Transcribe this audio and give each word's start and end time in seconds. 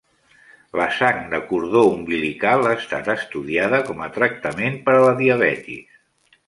La 0.79 0.87
sang 0.99 1.19
de 1.33 1.41
cordó 1.51 1.83
umbilical 1.97 2.67
ha 2.71 2.73
estat 2.79 3.13
estudiada 3.17 3.83
com 3.91 4.05
a 4.07 4.11
tractament 4.19 4.85
per 4.89 4.99
a 5.01 5.09
la 5.09 5.17
diabetis. 5.25 6.01